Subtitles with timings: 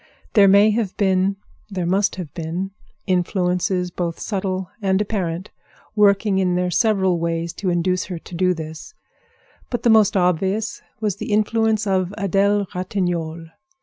[0.33, 5.51] There may have been—there must have been—influences, both subtle and apparent,
[5.95, 8.95] working in their several ways to induce her to do this;
[9.69, 13.51] but the most obvious was the influence of Adèle Ratignolle.